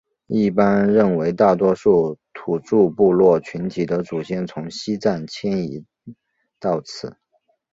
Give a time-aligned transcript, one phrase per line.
[0.25, 5.85] 一般认为大多数土着部落群体的祖先从西藏迁移
[6.59, 7.17] 到此。